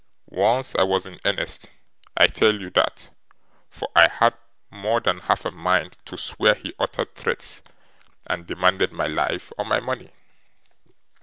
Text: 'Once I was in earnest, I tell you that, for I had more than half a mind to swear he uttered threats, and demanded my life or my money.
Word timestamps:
'Once 0.31 0.73
I 0.73 0.81
was 0.81 1.05
in 1.05 1.19
earnest, 1.25 1.69
I 2.17 2.25
tell 2.25 2.59
you 2.59 2.71
that, 2.71 3.11
for 3.69 3.87
I 3.95 4.07
had 4.07 4.33
more 4.71 4.99
than 4.99 5.19
half 5.19 5.45
a 5.45 5.51
mind 5.51 5.95
to 6.05 6.17
swear 6.17 6.55
he 6.55 6.73
uttered 6.79 7.13
threats, 7.13 7.61
and 8.25 8.47
demanded 8.47 8.91
my 8.91 9.05
life 9.05 9.51
or 9.59 9.65
my 9.65 9.79
money. 9.79 10.09